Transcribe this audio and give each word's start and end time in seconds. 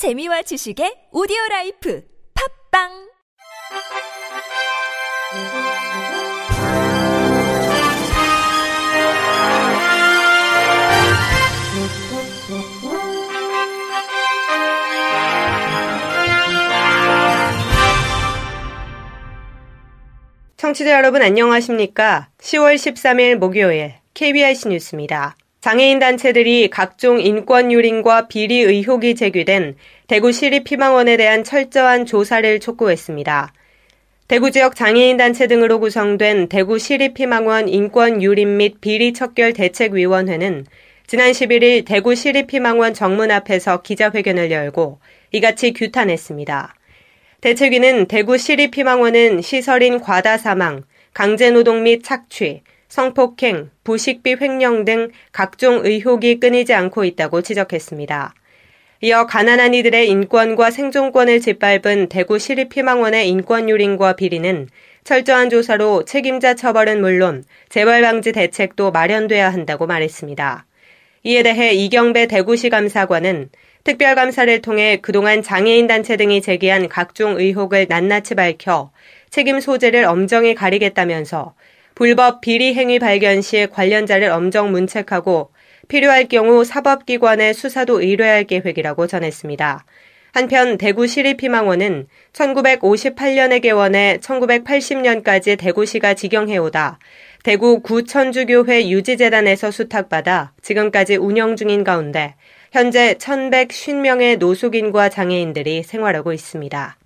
재미와 0.00 0.40
지식의 0.40 1.12
오디오 1.12 1.36
라이프 1.50 2.02
팟빵 2.72 2.88
청취자 20.56 20.92
여러분 20.92 21.20
안녕하십니까? 21.20 22.30
10월 22.38 22.76
13일 22.76 23.36
목요일 23.36 23.96
KBIC 24.14 24.68
뉴스입니다. 24.68 25.36
장애인 25.60 25.98
단체들이 25.98 26.70
각종 26.70 27.20
인권 27.20 27.70
유린과 27.70 28.28
비리 28.28 28.60
의혹이 28.60 29.14
제기된 29.14 29.76
대구 30.06 30.32
시립 30.32 30.66
희망원에 30.66 31.18
대한 31.18 31.44
철저한 31.44 32.06
조사를 32.06 32.60
촉구했습니다. 32.60 33.52
대구 34.26 34.50
지역 34.52 34.74
장애인 34.74 35.18
단체 35.18 35.46
등으로 35.48 35.78
구성된 35.80 36.48
대구 36.48 36.78
시립 36.78 37.18
희망원 37.18 37.68
인권 37.68 38.22
유린 38.22 38.56
및 38.56 38.80
비리 38.80 39.12
척결 39.12 39.52
대책위원회는 39.52 40.64
지난 41.06 41.30
11일 41.30 41.84
대구 41.84 42.14
시립 42.14 42.50
희망원 42.54 42.94
정문 42.94 43.30
앞에서 43.30 43.82
기자회견을 43.82 44.50
열고 44.50 45.00
이같이 45.32 45.74
규탄했습니다. 45.74 46.74
대책위는 47.42 48.06
대구 48.06 48.38
시립 48.38 48.78
희망원은 48.78 49.42
시설인 49.42 50.00
과다 50.00 50.38
사망, 50.38 50.84
강제노동 51.12 51.82
및 51.82 52.02
착취, 52.02 52.62
성폭행, 52.90 53.70
부식비 53.84 54.36
횡령 54.40 54.84
등 54.84 55.10
각종 55.30 55.86
의혹이 55.86 56.40
끊이지 56.40 56.74
않고 56.74 57.04
있다고 57.04 57.40
지적했습니다. 57.40 58.34
이어 59.02 59.26
가난한 59.26 59.74
이들의 59.74 60.10
인권과 60.10 60.72
생존권을 60.72 61.40
짓밟은 61.40 62.08
대구 62.08 62.40
시립희망원의 62.40 63.28
인권 63.28 63.70
유린과 63.70 64.16
비리는 64.16 64.68
철저한 65.04 65.50
조사로 65.50 66.04
책임자 66.04 66.54
처벌은 66.54 67.00
물론 67.00 67.44
재발 67.68 68.02
방지 68.02 68.32
대책도 68.32 68.90
마련돼야 68.90 69.50
한다고 69.50 69.86
말했습니다. 69.86 70.66
이에 71.22 71.42
대해 71.44 71.72
이경배 71.72 72.26
대구시 72.26 72.70
감사관은 72.70 73.50
특별감사를 73.84 74.62
통해 74.62 74.98
그동안 75.00 75.42
장애인 75.42 75.86
단체 75.86 76.16
등이 76.16 76.42
제기한 76.42 76.88
각종 76.88 77.38
의혹을 77.38 77.86
낱낱이 77.88 78.34
밝혀 78.34 78.90
책임 79.30 79.60
소재를 79.60 80.04
엄정히 80.06 80.56
가리겠다면서 80.56 81.54
불법 81.94 82.40
비리 82.40 82.74
행위 82.74 82.98
발견 82.98 83.42
시 83.42 83.66
관련자를 83.70 84.30
엄정 84.30 84.70
문책하고 84.70 85.50
필요할 85.88 86.28
경우 86.28 86.64
사법기관에 86.64 87.52
수사도 87.52 88.00
의뢰할 88.00 88.44
계획이라고 88.44 89.06
전했습니다. 89.06 89.84
한편 90.32 90.78
대구 90.78 91.06
시립희망원은 91.08 92.06
1958년에 92.32 93.60
개원해 93.62 94.18
1980년까지 94.22 95.58
대구시가 95.58 96.14
직영해오다 96.14 97.00
대구 97.42 97.80
구천주교회 97.80 98.88
유지재단에서 98.88 99.72
수탁받아 99.72 100.52
지금까지 100.62 101.16
운영 101.16 101.56
중인 101.56 101.82
가운데 101.82 102.36
현재 102.70 103.14
1150명의 103.14 104.38
노숙인과 104.38 105.08
장애인들이 105.08 105.82
생활하고 105.82 106.32
있습니다. 106.32 106.96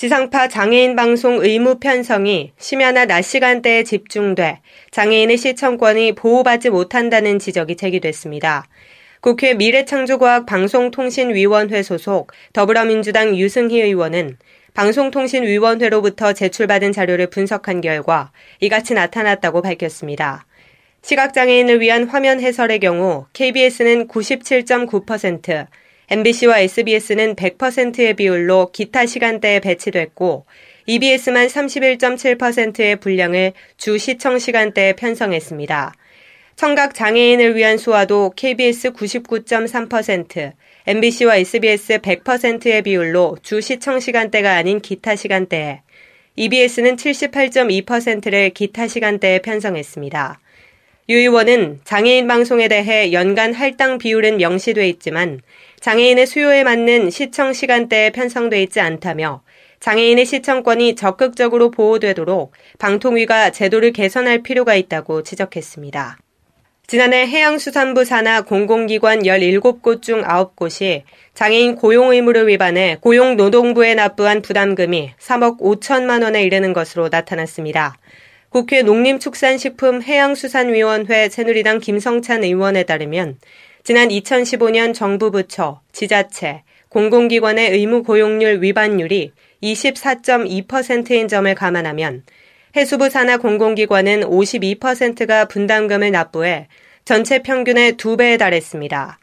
지상파 0.00 0.48
장애인 0.48 0.96
방송 0.96 1.44
의무 1.44 1.78
편성이 1.78 2.52
심야나 2.56 3.04
낮 3.04 3.20
시간대에 3.20 3.82
집중돼 3.82 4.62
장애인의 4.92 5.36
시청권이 5.36 6.12
보호받지 6.12 6.70
못한다는 6.70 7.38
지적이 7.38 7.76
제기됐습니다. 7.76 8.66
국회 9.20 9.52
미래창조과학 9.52 10.46
방송통신위원회 10.46 11.82
소속 11.82 12.32
더불어민주당 12.54 13.36
유승희 13.36 13.78
의원은 13.78 14.38
방송통신위원회로부터 14.72 16.32
제출받은 16.32 16.92
자료를 16.92 17.28
분석한 17.28 17.82
결과 17.82 18.32
이같이 18.60 18.94
나타났다고 18.94 19.60
밝혔습니다. 19.60 20.46
시각장애인을 21.02 21.82
위한 21.82 22.04
화면 22.04 22.40
해설의 22.40 22.78
경우 22.78 23.26
KBS는 23.34 24.08
97.9%, 24.08 25.66
MBC와 26.12 26.58
SBS는 26.58 27.36
100%의 27.36 28.14
비율로 28.14 28.72
기타 28.72 29.06
시간대에 29.06 29.60
배치됐고 29.60 30.44
EBS만 30.86 31.46
31.7%의 31.46 32.96
분량을 32.96 33.52
주 33.76 33.96
시청 33.96 34.40
시간대에 34.40 34.94
편성했습니다. 34.94 35.94
청각 36.56 36.94
장애인을 36.94 37.54
위한 37.54 37.78
수화도 37.78 38.32
KBS 38.34 38.92
99.3%, 38.92 40.52
MBC와 40.88 41.36
SBS 41.36 41.98
100%의 41.98 42.82
비율로 42.82 43.36
주 43.42 43.60
시청 43.60 44.00
시간대가 44.00 44.56
아닌 44.56 44.80
기타 44.80 45.14
시간대에, 45.14 45.82
EBS는 46.34 46.96
78.2%를 46.96 48.50
기타 48.50 48.88
시간대에 48.88 49.38
편성했습니다. 49.42 50.40
유 51.10 51.18
의원은 51.18 51.80
장애인 51.82 52.28
방송에 52.28 52.68
대해 52.68 53.12
연간 53.12 53.52
할당 53.52 53.98
비율은 53.98 54.36
명시돼 54.36 54.88
있지만 54.90 55.40
장애인의 55.80 56.26
수요에 56.26 56.62
맞는 56.62 57.10
시청 57.10 57.52
시간대에 57.52 58.10
편성돼 58.10 58.62
있지 58.62 58.80
않다며 58.80 59.42
장애인의 59.80 60.26
시청권이 60.26 60.94
적극적으로 60.94 61.70
보호되도록 61.70 62.52
방통위가 62.78 63.50
제도를 63.50 63.92
개선할 63.92 64.42
필요가 64.42 64.74
있다고 64.74 65.22
지적했습니다. 65.22 66.18
지난해 66.86 67.26
해양수산부 67.26 68.04
산하 68.04 68.42
공공기관 68.42 69.20
17곳 69.20 70.02
중 70.02 70.22
9곳이 70.22 71.02
장애인 71.34 71.76
고용 71.76 72.12
의무를 72.12 72.48
위반해 72.48 72.98
고용노동부에 73.00 73.94
납부한 73.94 74.42
부담금이 74.42 75.12
3억 75.18 75.60
5천만 75.60 76.24
원에 76.24 76.42
이르는 76.42 76.72
것으로 76.72 77.08
나타났습니다. 77.08 77.96
국회 78.50 78.82
농림축산식품해양수산위원회 78.82 81.28
새누리당 81.28 81.78
김성찬 81.78 82.42
의원에 82.42 82.82
따르면 82.82 83.38
지난 83.82 84.08
2015년 84.08 84.92
정부 84.92 85.30
부처, 85.30 85.80
지자체, 85.92 86.62
공공기관의 86.90 87.70
의무 87.70 88.02
고용률 88.02 88.62
위반율이 88.62 89.32
24.2%인 89.62 91.28
점을 91.28 91.54
감안하면 91.54 92.24
해수부 92.76 93.08
산하 93.08 93.38
공공기관은 93.38 94.22
52%가 94.22 95.46
분담금을 95.46 96.10
납부해 96.10 96.68
전체 97.04 97.42
평균의 97.42 97.94
2배에 97.94 98.38
달했습니다. 98.38 99.18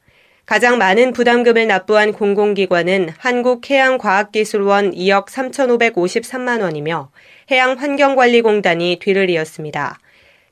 가장 0.46 0.78
많은 0.78 1.12
부담금을 1.12 1.68
납부한 1.68 2.14
공공기관은 2.14 3.10
한국해양과학기술원 3.18 4.92
2억 4.92 5.28
3,553만 5.28 6.62
원이며 6.62 7.12
해양환경관리공단이 7.52 9.00
뒤를 9.02 9.30
이었습니다. 9.30 10.00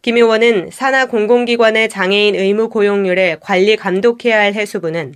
김 0.06 0.18
의원은 0.18 0.70
산하 0.72 1.08
공공기관의 1.08 1.90
장애인 1.90 2.36
의무 2.36 2.70
고용률을 2.70 3.38
관리 3.40 3.76
감독해야 3.76 4.40
할 4.40 4.54
해수부는 4.54 5.16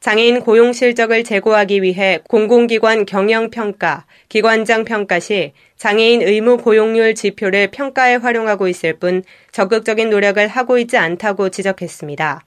장애인 0.00 0.40
고용 0.40 0.72
실적을 0.72 1.24
제고하기 1.24 1.82
위해 1.82 2.20
공공기관 2.26 3.04
경영평가, 3.04 4.06
기관장 4.30 4.86
평가 4.86 5.20
시 5.20 5.52
장애인 5.76 6.22
의무 6.22 6.56
고용률 6.56 7.16
지표를 7.16 7.70
평가에 7.70 8.14
활용하고 8.14 8.66
있을 8.68 8.94
뿐 8.94 9.24
적극적인 9.52 10.08
노력을 10.08 10.48
하고 10.48 10.78
있지 10.78 10.96
않다고 10.96 11.50
지적했습니다. 11.50 12.42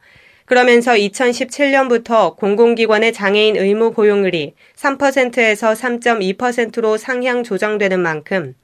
그러면서 0.45 0.93
2017년부터 0.93 2.35
공공기관의 2.35 3.13
장애인 3.13 3.55
의무 3.55 3.93
고용률이 3.93 4.55
3%에서 4.75 5.73
3.2%로 5.73 6.97
상향 6.97 7.43
조정되는 7.43 7.99
만큼 7.99 8.55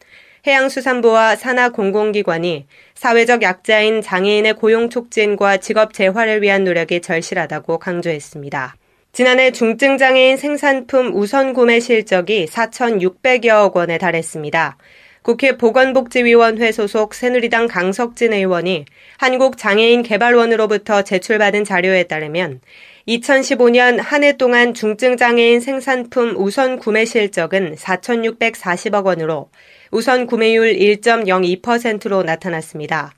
해양수산부와 0.48 1.36
산하 1.36 1.70
공공기관이 1.70 2.66
사회적 2.96 3.42
약자인 3.42 4.02
장애인의 4.02 4.54
고용 4.54 4.90
촉진과 4.90 5.58
직업 5.58 5.94
재활을 5.94 6.42
위한 6.42 6.64
노력이 6.64 7.02
절실하다고 7.02 7.80
강조했습니다. 7.80 8.76
지난해 9.12 9.52
중증장애인 9.52 10.38
생산품 10.38 11.12
우선 11.16 11.54
구매 11.54 11.80
실적이 11.80 12.46
4,600여억 12.46 13.76
원에 13.76 13.98
달했습니다. 13.98 14.78
국회 15.22 15.58
보건복지위원회 15.58 16.72
소속 16.72 17.14
새누리당 17.14 17.68
강석진 17.68 18.34
의원이 18.34 18.86
한국장애인개발원으로부터 19.18 21.02
제출받은 21.02 21.66
자료에 21.66 22.04
따르면 22.04 22.62
2015년 23.08 24.00
한 24.00 24.24
해 24.24 24.38
동안 24.38 24.74
중증장애인 24.74 25.60
생산품 25.60 26.36
우선 26.38 26.78
구매 26.80 27.06
실적은 27.06 27.76
4,640억 27.76 29.06
원으로 29.06 29.50
우선 29.92 30.28
구매율 30.28 30.74
1.02%로 30.74 32.24
나타났습니다. 32.24 33.14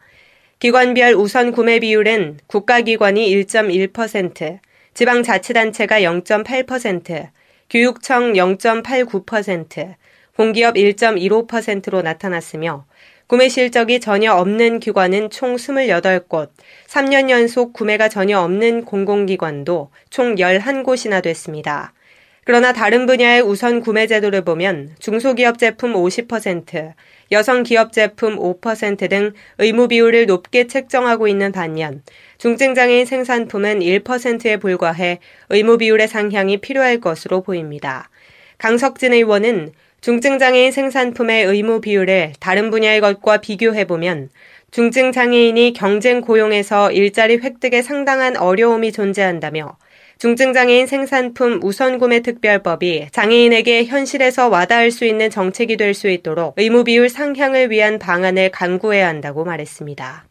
기관별 0.59 1.13
우선 1.15 1.51
구매 1.51 1.79
비율은 1.79 2.39
국가기관이 2.47 3.29
1.1%, 3.29 4.59
지방자치단체가 4.93 6.01
0.8%, 6.01 7.29
교육청 7.69 8.33
0.89%, 8.33 9.95
공기업 10.37 10.75
1.15%로 10.75 12.01
나타났으며 12.01 12.85
구매 13.27 13.49
실적이 13.49 13.99
전혀 13.99 14.33
없는 14.33 14.79
기관은 14.79 15.29
총 15.29 15.55
28곳, 15.55 16.49
3년 16.87 17.29
연속 17.29 17.73
구매가 17.73 18.09
전혀 18.09 18.39
없는 18.39 18.85
공공기관도 18.85 19.89
총 20.09 20.35
11곳이나 20.35 21.21
됐습니다. 21.23 21.93
그러나 22.43 22.73
다른 22.73 23.05
분야의 23.05 23.41
우선 23.41 23.81
구매 23.81 24.07
제도를 24.07 24.41
보면 24.41 24.95
중소기업 24.97 25.59
제품 25.59 25.93
50%, 25.93 26.93
여성 27.31 27.61
기업 27.61 27.93
제품 27.93 28.35
5%등 28.35 29.33
의무 29.59 29.87
비율을 29.87 30.25
높게 30.25 30.65
책정하고 30.65 31.27
있는 31.27 31.51
반면 31.51 32.01
중증장애인 32.39 33.05
생산품은 33.05 33.79
1%에 33.81 34.57
불과해 34.57 35.19
의무 35.49 35.77
비율의 35.77 36.07
상향이 36.07 36.57
필요할 36.57 36.99
것으로 36.99 37.41
보입니다. 37.43 38.09
강석진 38.57 39.13
의원은 39.13 39.73
중증장애인 40.01 40.71
생산품의 40.71 41.45
의무 41.45 41.79
비율을 41.79 42.33
다른 42.39 42.71
분야의 42.71 43.01
것과 43.01 43.37
비교해보면 43.37 44.29
중증장애인이 44.71 45.73
경쟁 45.73 46.21
고용에서 46.21 46.91
일자리 46.91 47.37
획득에 47.37 47.83
상당한 47.83 48.35
어려움이 48.35 48.93
존재한다며 48.93 49.77
중증장애인 50.21 50.85
생산품 50.85 51.59
우선구매 51.63 52.19
특별법이 52.19 53.07
장애인에게 53.11 53.85
현실에서 53.85 54.49
와닿을 54.49 54.91
수 54.91 55.03
있는 55.03 55.31
정책이 55.31 55.77
될 55.77 55.95
수 55.95 56.09
있도록 56.09 56.53
의무 56.57 56.83
비율 56.83 57.09
상향을 57.09 57.71
위한 57.71 57.97
방안을 57.97 58.51
강구해야 58.51 59.07
한다고 59.07 59.43
말했습니다. 59.43 60.25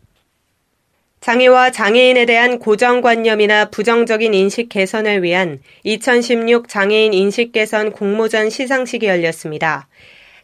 장애와 1.21 1.73
장애인에 1.73 2.25
대한 2.25 2.61
고정관념이나 2.61 3.71
부정적인 3.71 4.33
인식 4.33 4.69
개선을 4.69 5.25
위한 5.25 5.59
2016 5.83 6.69
장애인 6.69 7.13
인식 7.13 7.51
개선 7.51 7.91
공모전 7.91 8.49
시상식이 8.49 9.07
열렸습니다. 9.09 9.89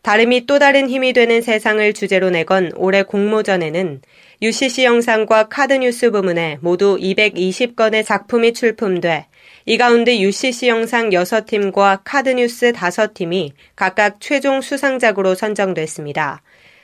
다름이 0.07 0.47
또 0.47 0.61
다른 0.61 0.89
힘이 0.89 1.13
되는 1.13 1.43
세상을 1.43 1.93
주제로 1.93 2.31
내건 2.31 2.71
올해 2.77 3.03
공모전에는 3.03 4.03
UCC 4.41 4.85
영상과 4.85 5.49
카드뉴스 5.49 6.13
부문에 6.13 6.59
모두 6.61 6.97
220건의 6.97 8.05
작품이 8.07 8.53
출품돼 8.53 9.27
이 9.65 9.77
가운데 9.77 10.21
UCC 10.21 10.69
영상 10.69 11.11
6팀과 11.11 12.03
카드뉴스 12.05 12.71
5팀이 12.71 13.51
각각 13.75 14.21
최종 14.21 14.61
수상작으로 14.61 15.35
선정됐습니다. 15.35 16.41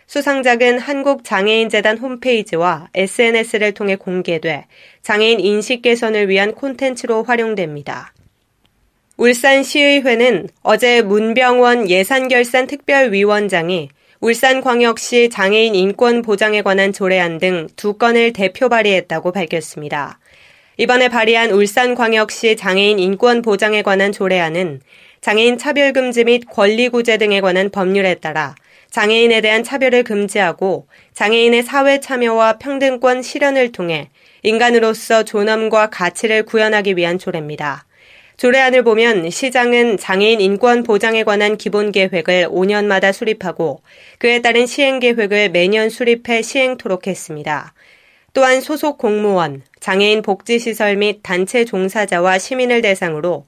수상작은 0.08 0.80
한국장애인재단 0.80 1.98
홈페이지와 1.98 2.88
SNS를 2.92 3.70
통해 3.70 3.94
공개돼 3.94 4.66
장애인 5.02 5.38
인식 5.38 5.82
개선을 5.82 6.28
위한 6.28 6.54
콘텐츠로 6.54 7.22
활용됩니다. 7.22 8.12
울산시의회는 9.22 10.48
어제 10.64 11.00
문병원 11.00 11.88
예산결산 11.88 12.66
특별위원장이 12.66 13.88
울산광역시 14.18 15.28
장애인 15.30 15.76
인권 15.76 16.22
보장에 16.22 16.62
관한 16.62 16.92
조례안 16.92 17.38
등 17.38 17.68
두 17.76 17.92
건을 17.98 18.32
대표 18.32 18.68
발의했다고 18.68 19.30
밝혔습니다. 19.30 20.18
이번에 20.76 21.08
발의한 21.08 21.52
울산광역시 21.52 22.56
장애인 22.56 22.98
인권 22.98 23.42
보장에 23.42 23.82
관한 23.82 24.10
조례안은 24.10 24.80
장애인 25.20 25.56
차별금지 25.56 26.24
및 26.24 26.42
권리구제 26.50 27.18
등에 27.18 27.40
관한 27.40 27.70
법률에 27.70 28.16
따라 28.16 28.56
장애인에 28.90 29.40
대한 29.40 29.62
차별을 29.62 30.02
금지하고 30.02 30.88
장애인의 31.14 31.62
사회 31.62 32.00
참여와 32.00 32.58
평등권 32.58 33.22
실현을 33.22 33.70
통해 33.70 34.10
인간으로서 34.42 35.22
존엄과 35.22 35.90
가치를 35.90 36.42
구현하기 36.42 36.96
위한 36.96 37.20
조례입니다. 37.20 37.86
조례안을 38.36 38.82
보면 38.82 39.30
시장은 39.30 39.98
장애인 39.98 40.40
인권 40.40 40.82
보장에 40.82 41.22
관한 41.24 41.56
기본 41.56 41.92
계획을 41.92 42.48
5년마다 42.48 43.12
수립하고 43.12 43.82
그에 44.18 44.40
따른 44.40 44.66
시행 44.66 44.98
계획을 44.98 45.50
매년 45.50 45.90
수립해 45.90 46.42
시행토록 46.42 47.06
했습니다. 47.06 47.74
또한 48.34 48.60
소속 48.60 48.98
공무원, 48.98 49.62
장애인 49.80 50.22
복지시설 50.22 50.96
및 50.96 51.20
단체 51.22 51.64
종사자와 51.64 52.38
시민을 52.38 52.80
대상으로 52.80 53.44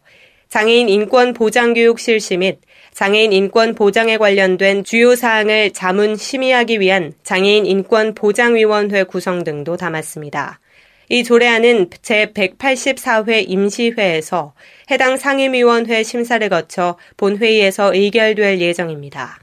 장애인 0.49 0.89
인권 0.89 1.33
보장 1.33 1.75
교육 1.75 1.99
실시 1.99 2.37
및 2.37 2.61
장애인 2.93 3.33
인권 3.33 3.75
보장에 3.75 4.19
관련된 4.19 4.85
주요 4.85 5.17
사항을 5.17 5.73
자문 5.73 6.15
심의하기 6.15 6.79
위한 6.79 7.13
장애인 7.25 7.67
인권 7.67 8.15
보장위원회 8.15 9.03
구성 9.05 9.43
등도 9.43 9.77
담았습니다. 9.77 10.61
이 11.09 11.23
조례안은 11.25 11.91
제184회 11.91 13.45
임시회에서 13.49 14.55
해당 14.91 15.17
상임위원회 15.17 16.03
심사를 16.03 16.49
거쳐 16.49 16.99
본회의에서 17.17 17.95
의결될 17.95 18.61
예정입니다. 18.61 19.41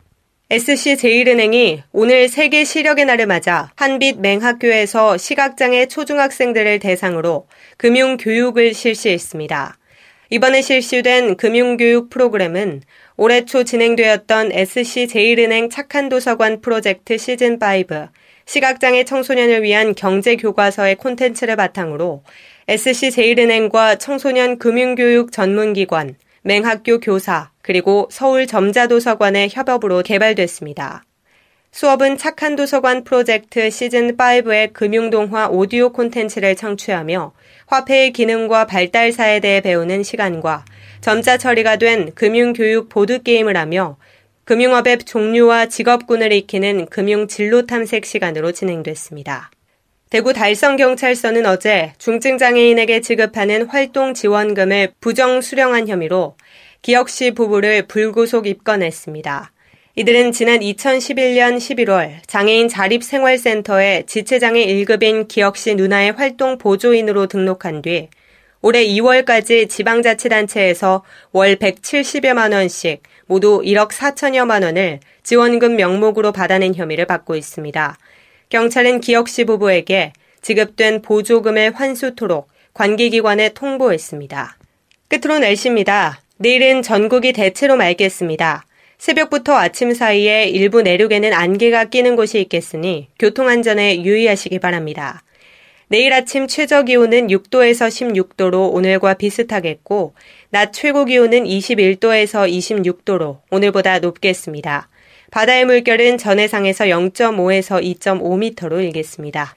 SC제일은행이 0.50 1.82
오늘 1.94 2.28
세계 2.28 2.66
시력의 2.66 3.06
날을 3.06 3.26
맞아 3.26 3.72
한빛 3.78 4.20
맹학교에서 4.20 5.16
시각장애 5.16 5.86
초중학생들을 5.86 6.80
대상으로 6.80 7.48
금융교육을 7.78 8.74
실시했습니다. 8.74 9.78
이번에 10.30 10.62
실시된 10.62 11.38
금융교육 11.38 12.10
프로그램은 12.10 12.82
올해 13.16 13.46
초 13.46 13.64
진행되었던 13.64 14.52
SC제일은행 14.52 15.70
착한 15.70 16.10
도서관 16.10 16.60
프로젝트 16.62 17.16
시즌5 17.16 18.10
시각장애 18.46 19.04
청소년을 19.04 19.64
위한 19.64 19.96
경제 19.96 20.36
교과서의 20.36 20.96
콘텐츠를 20.96 21.56
바탕으로 21.56 22.24
SC제일은행과 22.68 23.96
청소년 23.96 24.58
금융교육 24.58 25.32
전문기관, 25.32 26.16
맹학교 26.44 27.00
교사, 27.00 27.52
그리고 27.62 28.08
서울 28.12 28.48
점자도서관의 28.48 29.50
협업으로 29.52 30.04
개발됐습니다. 30.04 31.04
수업은 31.74 32.18
착한 32.18 32.58
도서관 32.58 33.04
프로젝트 33.06 33.70
시즌5의 33.70 34.74
금융동화 34.74 35.48
오디오 35.48 35.92
콘텐츠를 35.94 36.56
청취하며 36.56 37.32
화폐의 37.68 38.12
기능과 38.12 38.66
발달사에 38.66 39.40
대해 39.40 39.62
배우는 39.62 40.04
시간과 40.04 40.66
점자 41.00 41.38
처리가 41.38 41.78
된 41.78 42.14
금융교육 42.14 42.90
보드게임을 42.90 43.56
하며 43.56 43.98
금융업의 44.52 44.98
종류와 45.06 45.68
직업군을 45.68 46.34
익히는 46.34 46.88
금융 46.88 47.30
진로 47.30 47.66
탐색 47.66 48.06
시간으로 48.06 48.52
진행됐습니다. 48.52 49.50
대구 50.10 50.34
달성경찰서는 50.34 51.46
어제 51.46 51.94
중증장애인에게 52.00 53.00
지급하는 53.00 53.66
활동 53.68 54.14
지원금을 54.14 54.92
부정 55.00 55.40
수령한 55.40 55.88
혐의로 55.88 56.36
기혁씨 56.82 57.32
부부를 57.32 57.88
불구속 57.88 58.46
입건했습니다. 58.46 59.54
이들은 59.96 60.34
지난 60.34 60.60
2011년 60.60 61.56
11월 61.56 62.16
장애인 62.28 62.68
자립생활센터에 62.68 64.04
지체장애 64.06 64.66
1급인 64.66 65.30
기혁씨 65.30 65.76
누나의 65.76 66.12
활동 66.12 66.58
보조인으로 66.58 67.28
등록한 67.28 67.82
뒤 67.82 68.10
올해 68.62 68.86
2월까지 68.86 69.70
지방자치단체에서 69.70 71.04
월 71.32 71.56
170여만 71.56 72.54
원씩 72.54 73.02
모두 73.32 73.62
1억 73.64 73.92
4천여만 73.92 74.62
원을 74.62 75.00
지원금 75.24 75.78
명목으로 75.78 76.34
받아낸 76.34 76.76
혐의를 76.76 77.06
받고 77.06 77.38
있습니다. 77.38 77.98
경찰은 78.50 79.00
기혁 79.00 79.30
씨 79.30 79.46
부부에게 79.46 80.12
지급된 80.42 81.02
보조금을 81.02 81.72
환수토록 81.74 82.50
관계기관에 82.74 83.54
통보했습니다. 83.54 84.58
끝으로 85.08 85.40
날씨입니다. 85.40 86.20
내일은 86.40 86.82
전국이 86.82 87.32
대체로 87.32 87.78
맑겠습니다. 87.78 88.66
새벽부터 88.98 89.54
아침 89.56 89.94
사이에 89.94 90.50
일부 90.50 90.82
내륙에는 90.82 91.32
안개가 91.32 91.86
끼는 91.86 92.18
곳이 92.18 92.42
있겠으니 92.42 93.08
교통안전에 93.18 94.04
유의하시기 94.04 94.60
바랍니다. 94.60 95.24
내일 95.88 96.14
아침 96.14 96.48
최저 96.48 96.84
기온은 96.84 97.28
6도에서 97.28 97.88
16도로 97.88 98.74
오늘과 98.74 99.16
비슷하겠고, 99.16 100.16
낮 100.52 100.74
최고 100.74 101.06
기온은 101.06 101.46
21도에서 101.46 102.48
26도로 102.50 103.40
오늘보다 103.52 104.00
높겠습니다. 104.00 104.90
바다의 105.32 105.64
물결은 105.66 106.18
전해상에서 106.18 106.86
0.5에서 106.86 107.82
2.5m로 107.82 108.84
일겠습니다. 108.84 109.56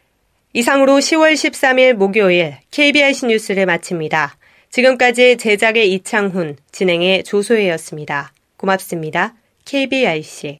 이상으로 0.53 0.99
10월 0.99 1.33
13일 1.33 1.95
목요일 1.95 2.59
KBIC 2.71 3.27
뉴스를 3.27 3.67
마칩니다. 3.67 4.37
지금까지 4.71 5.37
제작의 5.37 5.93
이창훈, 5.95 6.57
진행의 6.71 7.25
조소혜였습니다. 7.25 8.33
고맙습니다. 8.57 9.35
KBIC 9.65 10.59